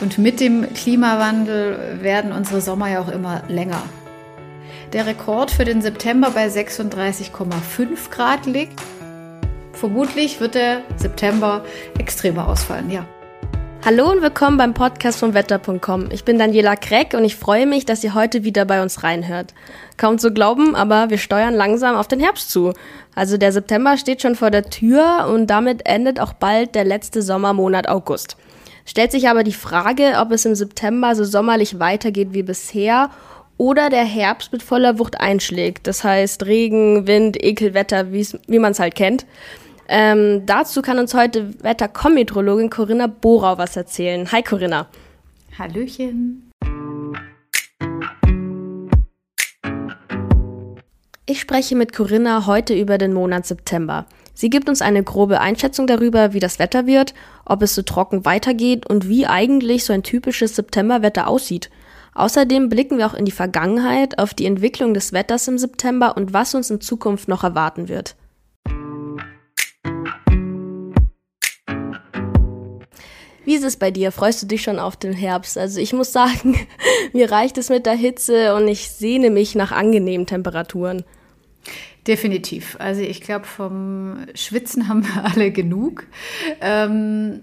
[0.00, 3.82] Und mit dem Klimawandel werden unsere Sommer ja auch immer länger.
[4.92, 8.80] Der Rekord für den September bei 36,5 Grad liegt.
[9.72, 11.64] Vermutlich wird der September
[11.98, 13.04] extremer ausfallen, ja.
[13.84, 16.10] Hallo und willkommen beim Podcast von Wetter.com.
[16.10, 19.54] Ich bin Daniela Kreck und ich freue mich, dass ihr heute wieder bei uns reinhört.
[19.96, 22.72] Kaum zu glauben, aber wir steuern langsam auf den Herbst zu.
[23.14, 27.22] Also der September steht schon vor der Tür und damit endet auch bald der letzte
[27.22, 28.36] Sommermonat August.
[28.88, 33.10] Stellt sich aber die Frage, ob es im September so sommerlich weitergeht wie bisher
[33.58, 35.86] oder der Herbst mit voller Wucht einschlägt.
[35.86, 39.26] Das heißt Regen, Wind, Ekelwetter, wie man es halt kennt.
[39.88, 44.32] Ähm, dazu kann uns heute Wetterkometrologin Corinna Borau was erzählen.
[44.32, 44.88] Hi Corinna.
[45.58, 46.50] Hallöchen.
[51.26, 54.06] Ich spreche mit Corinna heute über den Monat September.
[54.40, 57.12] Sie gibt uns eine grobe Einschätzung darüber, wie das Wetter wird,
[57.44, 61.70] ob es so trocken weitergeht und wie eigentlich so ein typisches Septemberwetter aussieht.
[62.14, 66.34] Außerdem blicken wir auch in die Vergangenheit auf die Entwicklung des Wetters im September und
[66.34, 68.14] was uns in Zukunft noch erwarten wird.
[73.44, 74.12] Wie ist es bei dir?
[74.12, 75.58] Freust du dich schon auf den Herbst?
[75.58, 76.56] Also ich muss sagen,
[77.12, 81.02] mir reicht es mit der Hitze und ich sehne mich nach angenehmen Temperaturen.
[82.08, 82.76] Definitiv.
[82.78, 86.06] Also ich glaube, vom Schwitzen haben wir alle genug.
[86.62, 87.42] Ähm,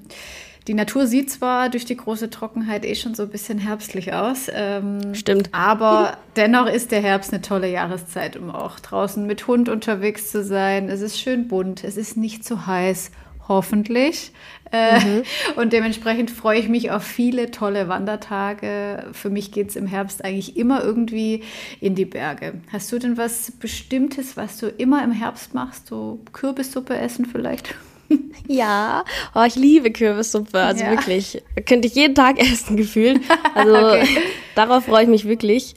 [0.68, 4.50] die Natur sieht zwar durch die große Trockenheit eh schon so ein bisschen herbstlich aus.
[4.52, 5.50] Ähm, Stimmt.
[5.52, 10.44] Aber dennoch ist der Herbst eine tolle Jahreszeit, um auch draußen mit Hund unterwegs zu
[10.44, 10.90] sein.
[10.90, 13.12] Es ist schön bunt, es ist nicht zu heiß
[13.48, 14.32] hoffentlich.
[14.72, 15.24] Äh, mhm.
[15.56, 19.08] Und dementsprechend freue ich mich auf viele tolle Wandertage.
[19.14, 21.44] Für mich geht es im Herbst eigentlich immer irgendwie
[21.80, 22.56] in die Berge.
[22.72, 25.88] Hast du denn was Bestimmtes, was du immer im Herbst machst?
[25.88, 27.76] So Kürbissuppe essen vielleicht?
[28.48, 30.92] Ja, oh, ich liebe Kürbissuppe, also ja.
[30.92, 31.42] wirklich.
[31.68, 33.20] Könnte ich jeden Tag essen gefühlt.
[33.56, 34.08] Also okay.
[34.54, 35.74] darauf freue ich mich wirklich.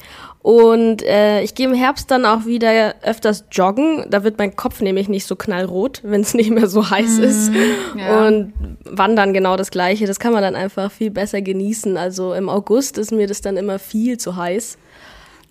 [0.49, 4.07] Und äh, ich gehe im Herbst dann auch wieder öfters joggen.
[4.09, 7.23] Da wird mein Kopf nämlich nicht so knallrot, wenn es nicht mehr so heiß mm,
[7.23, 7.53] ist.
[7.95, 8.27] Ja.
[8.27, 10.07] Und wandern genau das gleiche.
[10.07, 11.99] Das kann man dann einfach viel besser genießen.
[11.99, 14.79] Also im August ist mir das dann immer viel zu heiß.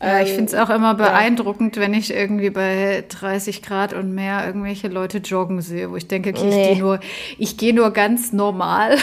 [0.01, 1.83] Ja, ich finde es auch immer beeindruckend, ja.
[1.83, 6.31] wenn ich irgendwie bei 30 Grad und mehr irgendwelche Leute joggen sehe, wo ich denke,
[6.31, 6.71] okay, nee.
[6.71, 6.99] ich gehe nur,
[7.37, 8.97] geh nur ganz normal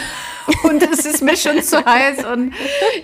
[0.65, 2.53] und es ist mir schon zu heiß und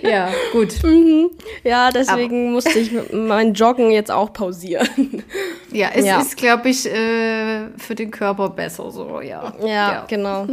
[0.01, 0.83] ja, gut.
[0.83, 1.31] Mhm.
[1.63, 2.53] Ja, deswegen Aber.
[2.53, 5.23] musste ich mein Joggen jetzt auch pausieren.
[5.71, 6.19] Ja, es ja.
[6.19, 9.53] ist, glaube ich, äh, für den Körper besser so, ja.
[9.61, 10.05] Ja, ja.
[10.07, 10.47] genau.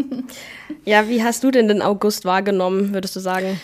[0.85, 3.61] Ja, wie hast du denn den August wahrgenommen, würdest du sagen?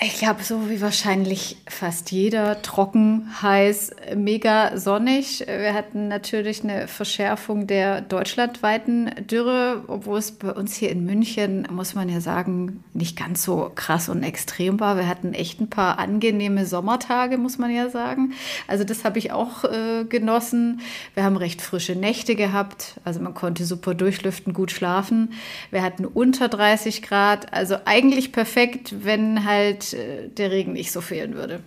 [0.00, 5.44] Ich glaube, so wie wahrscheinlich fast jeder, trocken, heiß, mega sonnig.
[5.46, 11.68] Wir hatten natürlich eine Verschärfung der deutschlandweiten Dürre, obwohl es bei uns hier in München,
[11.70, 14.96] muss man ja sagen, nicht ganz so krass und extrem war.
[14.96, 18.32] Wir hatten echt ein paar angenehme Sommertage, muss man ja sagen.
[18.66, 20.80] Also das habe ich auch äh, genossen.
[21.14, 25.34] Wir haben recht frische Nächte gehabt, also man konnte super durchlüften, gut schlafen.
[25.70, 31.00] Wir hatten unter 30 Grad, also eigentlich perfekt, wenn halt äh, der Regen nicht so
[31.00, 31.60] fehlen würde.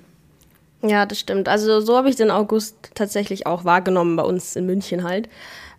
[0.82, 1.50] Ja, das stimmt.
[1.50, 5.30] Also so habe ich den August tatsächlich auch wahrgenommen bei uns in München halt.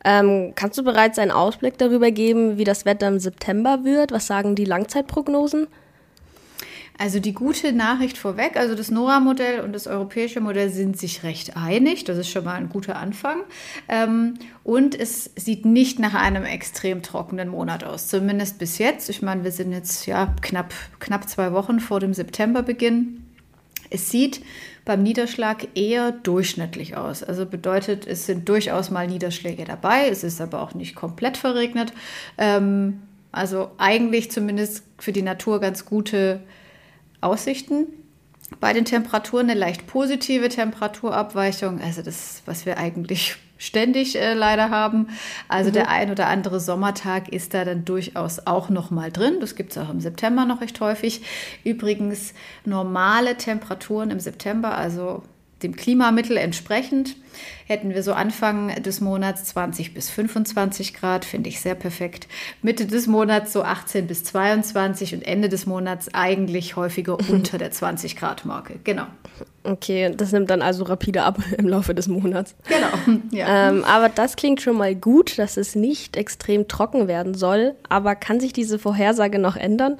[0.04, 4.12] Ähm, kannst du bereits einen Ausblick darüber geben, wie das Wetter im September wird?
[4.12, 5.66] Was sagen die Langzeitprognosen?
[6.98, 11.56] Also die gute Nachricht vorweg, also das NOAA-Modell und das europäische Modell sind sich recht
[11.56, 12.04] einig.
[12.04, 13.42] Das ist schon mal ein guter Anfang.
[13.88, 14.34] Ähm,
[14.64, 19.10] und es sieht nicht nach einem extrem trockenen Monat aus, zumindest bis jetzt.
[19.10, 23.22] Ich meine, wir sind jetzt ja knapp, knapp zwei Wochen vor dem Septemberbeginn.
[23.90, 24.40] Es sieht
[24.86, 27.22] beim Niederschlag eher durchschnittlich aus.
[27.22, 30.08] Also bedeutet, es sind durchaus mal Niederschläge dabei.
[30.08, 31.92] Es ist aber auch nicht komplett verregnet.
[32.38, 33.02] Ähm,
[33.32, 36.40] also eigentlich zumindest für die Natur ganz gute
[37.26, 37.86] Aussichten.
[38.60, 44.70] Bei den Temperaturen eine leicht positive Temperaturabweichung, also das, was wir eigentlich ständig äh, leider
[44.70, 45.08] haben.
[45.48, 45.74] Also mhm.
[45.74, 49.38] der ein oder andere Sommertag ist da dann durchaus auch noch mal drin.
[49.40, 51.22] Das gibt es auch im September noch recht häufig.
[51.64, 52.34] Übrigens
[52.64, 55.22] normale Temperaturen im September, also
[55.66, 57.16] dem Klimamittel entsprechend
[57.66, 62.28] hätten wir so Anfang des Monats 20 bis 25 Grad, finde ich sehr perfekt.
[62.62, 67.72] Mitte des Monats so 18 bis 22 und Ende des Monats eigentlich häufiger unter der
[67.72, 68.78] 20 Grad Marke.
[68.84, 69.06] Genau.
[69.64, 72.54] Okay, das nimmt dann also rapide ab im Laufe des Monats.
[72.68, 73.20] Genau.
[73.32, 73.68] Ja.
[73.68, 77.74] Ähm, aber das klingt schon mal gut, dass es nicht extrem trocken werden soll.
[77.88, 79.98] Aber kann sich diese Vorhersage noch ändern?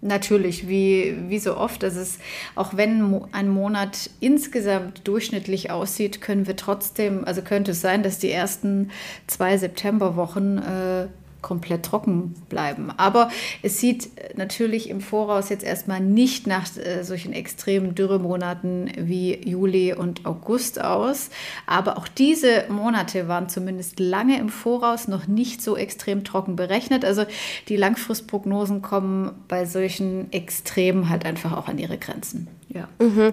[0.00, 1.82] Natürlich, wie, wie so oft.
[1.82, 2.18] Also es,
[2.54, 8.18] auch wenn ein Monat insgesamt durchschnittlich aussieht, können wir trotzdem, also könnte es sein, dass
[8.18, 8.90] die ersten
[9.26, 11.06] zwei Septemberwochen äh,
[11.42, 12.90] komplett trocken bleiben.
[12.96, 13.30] Aber
[13.62, 19.94] es sieht natürlich im Voraus jetzt erstmal nicht nach äh, solchen extremen Dürremonaten wie Juli
[19.94, 21.30] und August aus.
[21.66, 27.04] Aber auch diese Monate waren zumindest lange im Voraus noch nicht so extrem trocken berechnet.
[27.04, 27.24] Also
[27.68, 32.48] die Langfristprognosen kommen bei solchen Extremen halt einfach auch an ihre Grenzen.
[32.68, 32.88] Ja.
[32.98, 33.32] Mhm.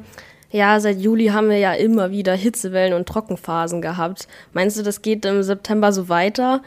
[0.51, 4.27] Ja, seit Juli haben wir ja immer wieder Hitzewellen und Trockenphasen gehabt.
[4.53, 6.61] Meinst du, das geht im September so weiter?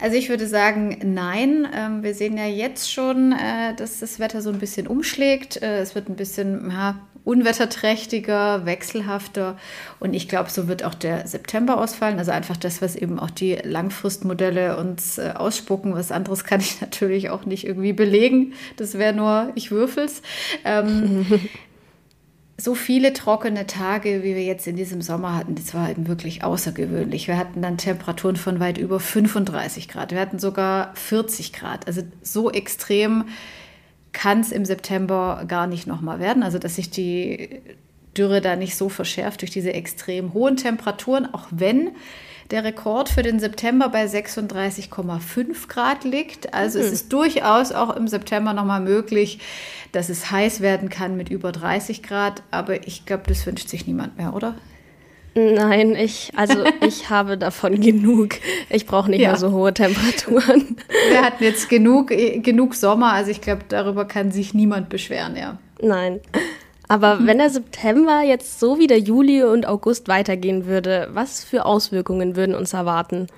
[0.00, 1.68] Also ich würde sagen, nein.
[1.74, 5.62] Ähm, wir sehen ja jetzt schon, äh, dass das Wetter so ein bisschen umschlägt.
[5.62, 9.58] Äh, es wird ein bisschen ja, unwetterträchtiger, wechselhafter.
[9.98, 12.18] Und ich glaube, so wird auch der September ausfallen.
[12.18, 15.94] Also einfach das, was eben auch die Langfristmodelle uns äh, ausspucken.
[15.94, 18.54] Was anderes kann ich natürlich auch nicht irgendwie belegen.
[18.76, 20.22] Das wäre nur, ich würfel's.
[20.64, 21.26] Ähm,
[22.60, 26.44] so viele trockene Tage, wie wir jetzt in diesem Sommer hatten, das war eben wirklich
[26.44, 27.26] außergewöhnlich.
[27.26, 30.12] Wir hatten dann Temperaturen von weit über 35 Grad.
[30.12, 31.86] Wir hatten sogar 40 Grad.
[31.86, 33.24] Also so extrem
[34.12, 36.42] kann es im September gar nicht nochmal werden.
[36.42, 37.62] Also dass sich die
[38.16, 41.92] Dürre da nicht so verschärft durch diese extrem hohen Temperaturen, auch wenn
[42.50, 46.52] der Rekord für den September bei 36,5 Grad liegt.
[46.52, 46.84] Also mhm.
[46.84, 49.38] es ist durchaus auch im September nochmal möglich,
[49.92, 52.42] dass es heiß werden kann mit über 30 Grad.
[52.50, 54.54] Aber ich glaube, das wünscht sich niemand mehr, oder?
[55.34, 58.34] Nein, ich, also ich habe davon genug.
[58.68, 59.28] Ich brauche nicht ja.
[59.28, 60.76] mehr so hohe Temperaturen.
[61.08, 65.58] Wir hatten jetzt genug, genug Sommer, also ich glaube, darüber kann sich niemand beschweren, ja.
[65.80, 66.20] Nein.
[66.90, 67.26] Aber mhm.
[67.28, 72.34] wenn der September jetzt so wie der Juli und August weitergehen würde, was für Auswirkungen
[72.34, 73.28] würden uns erwarten?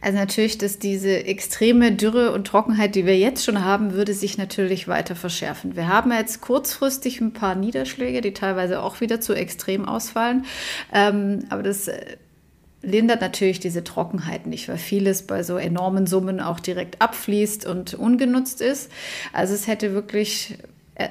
[0.00, 4.36] Also natürlich, dass diese extreme Dürre und Trockenheit, die wir jetzt schon haben, würde sich
[4.36, 5.76] natürlich weiter verschärfen.
[5.76, 10.44] Wir haben jetzt kurzfristig ein paar Niederschläge, die teilweise auch wieder zu extrem ausfallen.
[10.92, 12.16] Ähm, aber das äh,
[12.82, 17.94] lindert natürlich diese Trockenheit nicht, weil vieles bei so enormen Summen auch direkt abfließt und
[17.94, 18.90] ungenutzt ist.
[19.32, 20.58] Also es hätte wirklich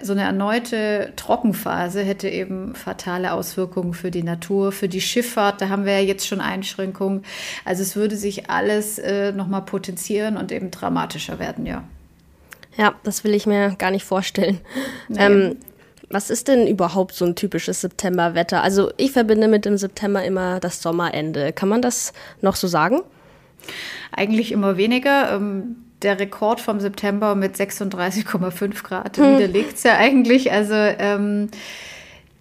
[0.03, 5.61] so eine erneute Trockenphase hätte eben fatale Auswirkungen für die Natur, für die Schifffahrt.
[5.61, 7.23] Da haben wir ja jetzt schon Einschränkungen.
[7.65, 11.83] Also es würde sich alles äh, nochmal potenzieren und eben dramatischer werden, ja.
[12.77, 14.59] Ja, das will ich mir gar nicht vorstellen.
[15.07, 15.17] Nee.
[15.19, 15.57] Ähm,
[16.09, 18.63] was ist denn überhaupt so ein typisches Septemberwetter?
[18.63, 21.53] Also ich verbinde mit dem September immer das Sommerende.
[21.53, 23.01] Kann man das noch so sagen?
[24.11, 25.35] Eigentlich immer weniger.
[25.35, 29.35] Ähm, der Rekord vom September mit 36,5 Grad hm.
[29.35, 30.51] widerlegt es ja eigentlich.
[30.51, 31.49] Also ähm,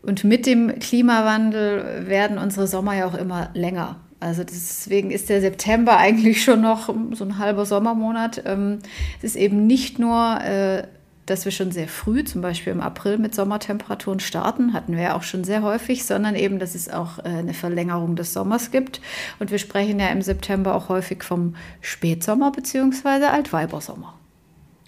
[0.02, 3.96] und mit dem Klimawandel werden unsere Sommer ja auch immer länger.
[4.20, 8.42] Also deswegen ist der September eigentlich schon noch so ein halber Sommermonat.
[8.46, 8.78] Ähm,
[9.18, 10.82] es ist eben nicht nur äh,
[11.30, 15.16] dass wir schon sehr früh, zum Beispiel im April, mit Sommertemperaturen starten, hatten wir ja
[15.16, 19.00] auch schon sehr häufig, sondern eben, dass es auch äh, eine Verlängerung des Sommers gibt.
[19.38, 23.26] Und wir sprechen ja im September auch häufig vom Spätsommer bzw.
[23.26, 24.14] Altweibersommer.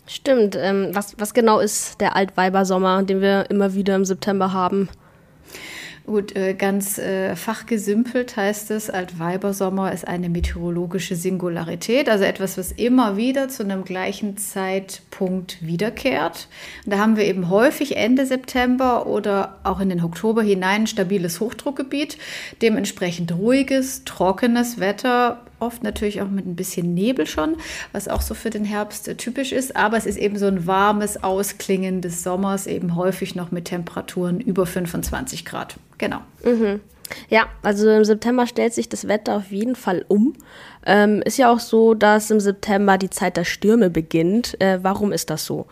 [0.07, 0.57] Stimmt.
[0.57, 4.89] Ähm, was, was genau ist der Altweibersommer, den wir immer wieder im September haben?
[6.07, 12.73] Gut, äh, ganz äh, fachgesimpelt heißt es, Altweibersommer ist eine meteorologische Singularität, also etwas, was
[12.73, 16.49] immer wieder zu einem gleichen Zeitpunkt wiederkehrt.
[16.85, 20.87] Und da haben wir eben häufig Ende September oder auch in den Oktober hinein ein
[20.87, 22.17] stabiles Hochdruckgebiet,
[22.63, 27.57] dementsprechend ruhiges, trockenes Wetter, oft natürlich auch mit ein bisschen Nebel schon,
[27.93, 29.77] was auch so für den Herbst äh, typisch ist.
[29.77, 34.41] Aber es ist eben so ein warmes Ausklingen des Sommers, eben häufig noch mit Temperaturen
[34.41, 35.77] über 25 Grad.
[35.99, 36.19] Genau.
[36.45, 36.81] Mhm.
[37.29, 40.35] Ja, also im September stellt sich das Wetter auf jeden Fall um.
[40.87, 44.61] Ähm, ist ja auch so, dass im September die Zeit der Stürme beginnt.
[44.61, 45.67] Äh, warum ist das so?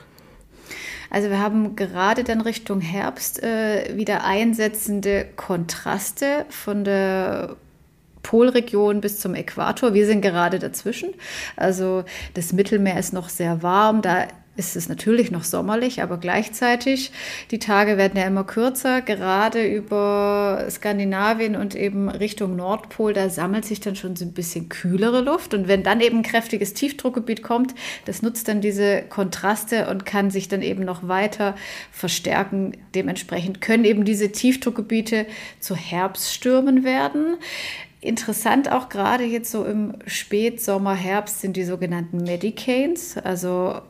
[1.11, 7.57] Also wir haben gerade dann Richtung Herbst äh, wieder einsetzende Kontraste von der
[8.23, 9.95] Polregion bis zum Äquator.
[9.95, 11.11] Wir sind gerade dazwischen.
[11.57, 14.03] Also das Mittelmeer ist noch sehr warm.
[14.03, 14.27] Da
[14.59, 17.13] ist es natürlich noch sommerlich, aber gleichzeitig,
[17.53, 23.65] die Tage werden ja immer kürzer, gerade über Skandinavien und eben Richtung Nordpol, da sammelt
[23.65, 25.55] sich dann schon so ein bisschen kühlere Luft.
[25.55, 27.73] Und wenn dann eben ein kräftiges Tiefdruckgebiet kommt,
[28.05, 31.55] das nutzt dann diese Kontraste und kann sich dann eben noch weiter
[31.93, 32.73] verstärken.
[32.97, 35.27] Dementsprechend können eben diese Tiefdruckgebiete
[35.61, 37.37] zu Herbststürmen werden.
[38.01, 43.81] Interessant auch gerade jetzt so im Spätsommer, Herbst sind die sogenannten Medicanes, also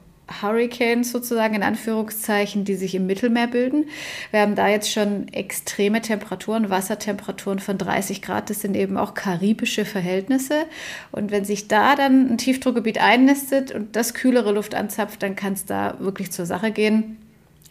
[0.42, 3.86] Hurricanes sozusagen in Anführungszeichen, die sich im Mittelmeer bilden.
[4.30, 8.50] Wir haben da jetzt schon extreme Temperaturen, Wassertemperaturen von 30 Grad.
[8.50, 10.66] Das sind eben auch karibische Verhältnisse.
[11.12, 15.54] Und wenn sich da dann ein Tiefdruckgebiet einnistet und das kühlere Luft anzapft, dann kann
[15.54, 17.18] es da wirklich zur Sache gehen.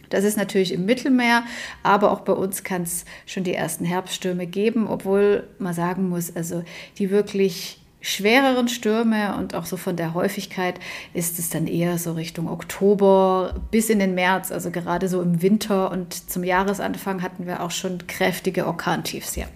[0.08, 1.44] Das ist natürlich im Mittelmeer,
[1.82, 6.34] aber auch bei uns kann es schon die ersten Herbststürme geben, obwohl man sagen muss,
[6.34, 6.64] also
[6.98, 10.78] die wirklich schwereren Stürme und auch so von der Häufigkeit
[11.14, 15.42] ist es dann eher so Richtung Oktober bis in den März, also gerade so im
[15.42, 19.46] Winter und zum Jahresanfang hatten wir auch schon kräftige Orkantiefs, ja.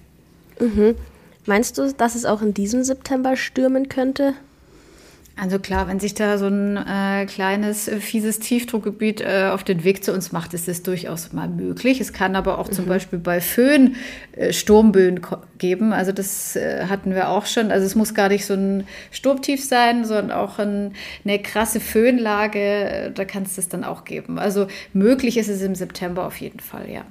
[0.58, 0.96] Mhm.
[1.46, 4.34] Meinst du, dass es auch in diesem September stürmen könnte?
[5.34, 9.82] Also klar, wenn sich da so ein äh, kleines, äh, fieses Tiefdruckgebiet äh, auf den
[9.82, 12.00] Weg zu uns macht, ist es durchaus mal möglich.
[12.00, 12.72] Es kann aber auch mhm.
[12.72, 13.96] zum Beispiel bei Föhn
[14.32, 15.20] äh, Sturmböen
[15.56, 15.94] geben.
[15.94, 17.70] Also das äh, hatten wir auch schon.
[17.70, 20.92] Also es muss gar nicht so ein Sturmtief sein, sondern auch ein,
[21.24, 22.60] eine krasse Föhnlage.
[22.60, 24.38] Äh, da kann es das dann auch geben.
[24.38, 27.04] Also möglich ist es im September auf jeden Fall, ja.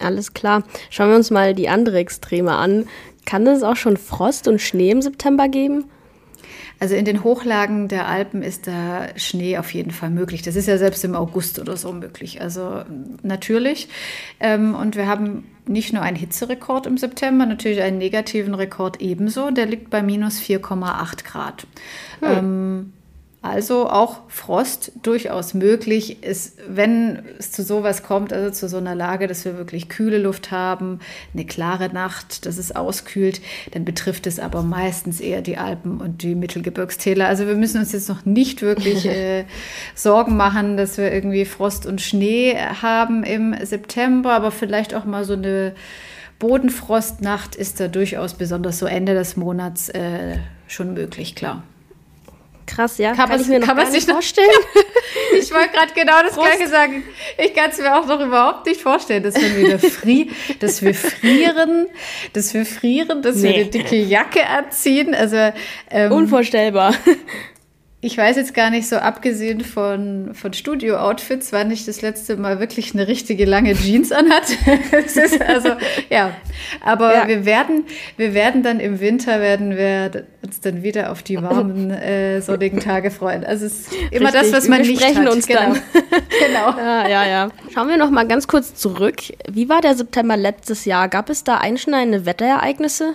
[0.00, 0.64] Alles klar.
[0.90, 2.86] Schauen wir uns mal die andere Extreme an.
[3.26, 5.84] Kann es auch schon Frost und Schnee im September geben?
[6.80, 10.42] Also in den Hochlagen der Alpen ist da Schnee auf jeden Fall möglich.
[10.42, 12.40] Das ist ja selbst im August oder so möglich.
[12.40, 12.82] Also
[13.22, 13.88] natürlich.
[14.38, 19.50] Ähm, und wir haben nicht nur einen Hitzerekord im September, natürlich einen negativen Rekord ebenso.
[19.50, 21.66] Der liegt bei minus 4,8 Grad.
[22.20, 22.28] Hm.
[22.30, 22.92] Ähm,
[23.48, 28.94] also auch Frost durchaus möglich ist, wenn es zu sowas kommt, also zu so einer
[28.94, 31.00] Lage, dass wir wirklich kühle Luft haben,
[31.34, 33.40] eine klare Nacht, dass es auskühlt,
[33.72, 37.26] dann betrifft es aber meistens eher die Alpen und die Mittelgebirgstäler.
[37.26, 39.44] Also wir müssen uns jetzt noch nicht wirklich äh,
[39.94, 45.24] Sorgen machen, dass wir irgendwie Frost und Schnee haben im September, aber vielleicht auch mal
[45.24, 45.74] so eine
[46.38, 50.36] Bodenfrostnacht ist da durchaus besonders so Ende des Monats äh,
[50.68, 51.62] schon möglich, klar.
[52.68, 53.14] Krass, ja.
[53.14, 54.48] Kann, kann ich mir noch kann gar nicht vorstellen.
[55.38, 56.50] ich wollte gerade genau das Prost.
[56.50, 57.02] Gleiche sagen.
[57.38, 60.94] Ich kann es mir auch noch überhaupt nicht vorstellen, dass wir wieder fri dass wir
[60.94, 61.86] frieren,
[62.34, 63.48] dass wir frieren, dass nee.
[63.48, 65.14] wir eine dicke Jacke anziehen.
[65.14, 65.52] Also
[65.90, 66.94] ähm, unvorstellbar
[68.00, 72.60] ich weiß jetzt gar nicht so, abgesehen von, von Studio-Outfits, wann ich das letzte Mal
[72.60, 74.44] wirklich eine richtige lange Jeans anhat.
[74.92, 75.70] es ist also,
[76.08, 76.30] ja.
[76.80, 77.26] Aber ja.
[77.26, 77.86] wir werden,
[78.16, 82.78] wir werden dann im Winter, werden wir uns dann wieder auf die warmen, äh, sonnigen
[82.78, 83.44] Tage freuen.
[83.44, 84.42] Also es ist immer Richtig.
[84.42, 85.34] das, was man wir nicht sprechen hat.
[85.34, 85.60] uns genau.
[85.60, 85.72] dann.
[86.46, 86.78] genau.
[86.78, 87.48] Ja, ja, ja.
[87.74, 89.16] Schauen wir noch mal ganz kurz zurück.
[89.50, 91.08] Wie war der September letztes Jahr?
[91.08, 93.14] Gab es da einschneidende Wetterereignisse?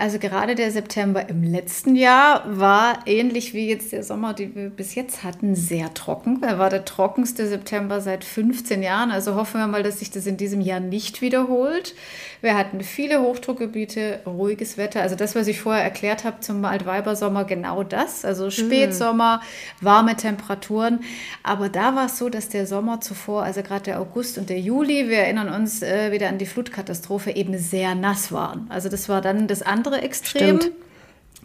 [0.00, 4.70] Also gerade der September im letzten Jahr war ähnlich wie jetzt der Sommer, den wir
[4.70, 6.42] bis jetzt hatten, sehr trocken.
[6.42, 9.10] Er war der trockenste September seit 15 Jahren.
[9.10, 11.94] Also hoffen wir mal, dass sich das in diesem Jahr nicht wiederholt.
[12.40, 15.02] Wir hatten viele Hochdruckgebiete, ruhiges Wetter.
[15.02, 18.24] Also das, was ich vorher erklärt habe zum Altweibersommer, genau das.
[18.24, 18.52] Also mhm.
[18.52, 19.42] Spätsommer,
[19.82, 21.00] warme Temperaturen.
[21.42, 24.60] Aber da war es so, dass der Sommer zuvor, also gerade der August und der
[24.60, 28.64] Juli, wir erinnern uns äh, wieder an die Flutkatastrophe, eben sehr nass waren.
[28.70, 30.60] Also das war dann das andere andere Extrem.
[30.60, 30.76] Stimmt.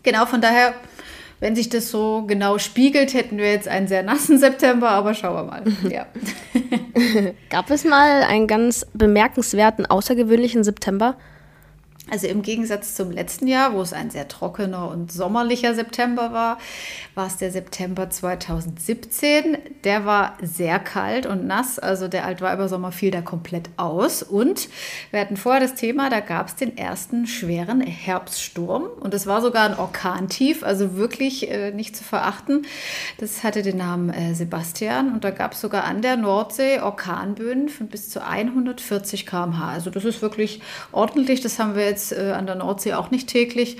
[0.03, 0.75] Genau, von daher,
[1.39, 5.35] wenn sich das so genau spiegelt, hätten wir jetzt einen sehr nassen September, aber schauen
[5.35, 5.63] wir mal.
[5.89, 6.05] Ja.
[7.49, 11.17] Gab es mal einen ganz bemerkenswerten, außergewöhnlichen September?
[12.12, 16.59] Also im Gegensatz zum letzten Jahr, wo es ein sehr trockener und sommerlicher September war,
[17.15, 19.57] war es der September 2017.
[19.83, 24.21] Der war sehr kalt und nass, also der Altweibersommer fiel da komplett aus.
[24.21, 24.69] Und
[25.09, 29.41] wir hatten vorher das Thema, da gab es den ersten schweren Herbststurm und es war
[29.41, 32.67] sogar ein Orkantief, also wirklich äh, nicht zu verachten.
[33.17, 37.67] Das hatte den Namen äh, Sebastian und da gab es sogar an der Nordsee Orkanböen
[37.67, 39.69] von bis zu 140 km/h.
[39.69, 43.27] Also das ist wirklich ordentlich, das haben wir jetzt äh, an der Nordsee auch nicht
[43.29, 43.77] täglich.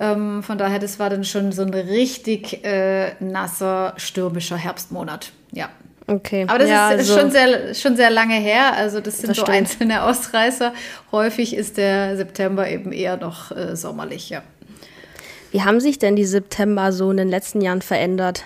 [0.00, 5.32] Ähm, von daher, das war dann schon so ein richtig äh, nasser, stürmischer Herbstmonat.
[5.52, 5.68] Ja.
[6.08, 6.44] Okay.
[6.48, 8.74] Aber das ja, ist, also, schon, sehr, schon sehr lange her.
[8.74, 9.58] Also das sind das so stimmt.
[9.58, 10.72] einzelne Ausreißer.
[11.12, 14.42] Häufig ist der September eben eher noch äh, sommerlich, ja.
[15.52, 18.44] Wie haben sich denn die September so in den letzten Jahren verändert?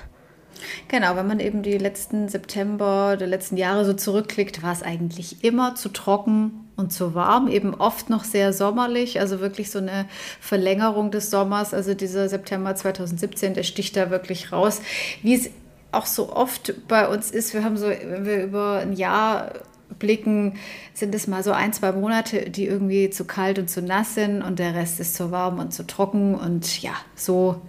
[0.88, 5.44] Genau, wenn man eben die letzten September der letzten Jahre so zurückklickt, war es eigentlich
[5.44, 10.06] immer zu trocken und zu warm, eben oft noch sehr sommerlich, also wirklich so eine
[10.40, 11.72] Verlängerung des Sommers.
[11.72, 14.82] Also dieser September 2017, der sticht da wirklich raus.
[15.22, 15.50] Wie es
[15.92, 19.52] auch so oft bei uns ist, wir haben so, wenn wir über ein Jahr
[19.98, 20.58] blicken,
[20.92, 24.42] sind es mal so ein, zwei Monate, die irgendwie zu kalt und zu nass sind
[24.42, 27.62] und der Rest ist zu warm und zu trocken und ja, so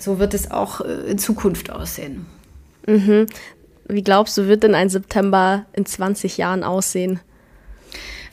[0.00, 2.26] so wird es auch äh, in Zukunft aussehen.
[2.86, 3.26] Mhm.
[3.86, 7.20] Wie glaubst du, wird denn ein September in 20 Jahren aussehen?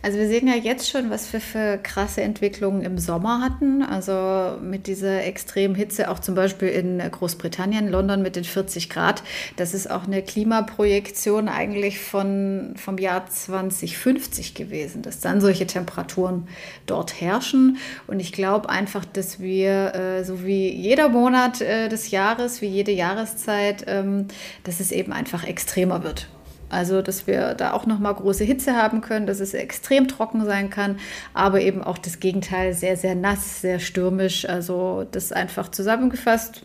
[0.03, 3.81] Also wir sehen ja jetzt schon, was wir für krasse Entwicklungen im Sommer hatten.
[3.81, 9.23] Also mit dieser extremen Hitze, auch zum Beispiel in Großbritannien, London mit den 40 Grad.
[9.55, 16.47] Das ist auch eine Klimaprojektion eigentlich von, vom Jahr 2050 gewesen, dass dann solche Temperaturen
[16.85, 17.77] dort herrschen.
[18.05, 22.67] Und ich glaube einfach, dass wir, äh, so wie jeder Monat äh, des Jahres, wie
[22.67, 24.27] jede Jahreszeit, ähm,
[24.63, 26.27] dass es eben einfach extremer wird.
[26.69, 30.69] Also, dass wir da auch nochmal große Hitze haben können, dass es extrem trocken sein
[30.69, 30.99] kann,
[31.33, 34.47] aber eben auch das Gegenteil, sehr, sehr nass, sehr stürmisch.
[34.47, 36.63] Also, das einfach zusammengefasst.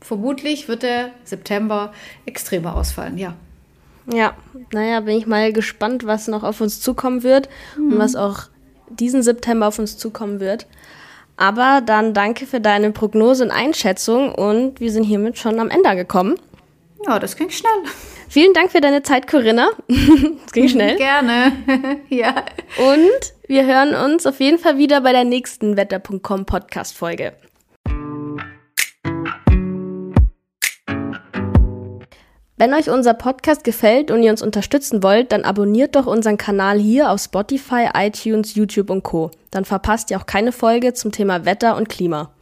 [0.00, 1.92] Vermutlich wird der September
[2.26, 3.34] extremer ausfallen, ja.
[4.12, 4.34] Ja,
[4.72, 7.92] naja, bin ich mal gespannt, was noch auf uns zukommen wird mhm.
[7.92, 8.48] und was auch
[8.90, 10.66] diesen September auf uns zukommen wird.
[11.36, 15.96] Aber dann danke für deine Prognose und Einschätzung und wir sind hiermit schon am Ende
[15.96, 16.36] gekommen.
[17.06, 17.70] Ja, das ging schnell.
[18.34, 19.68] Vielen Dank für deine Zeit, Corinna.
[20.44, 20.96] Es ging schnell.
[20.96, 21.52] Gerne.
[22.08, 22.34] ja.
[22.78, 27.34] Und wir hören uns auf jeden Fall wieder bei der nächsten Wetter.com Podcast-Folge.
[32.56, 36.80] Wenn euch unser Podcast gefällt und ihr uns unterstützen wollt, dann abonniert doch unseren Kanal
[36.80, 39.30] hier auf Spotify, iTunes, YouTube und Co.
[39.52, 42.32] Dann verpasst ihr auch keine Folge zum Thema Wetter und Klima.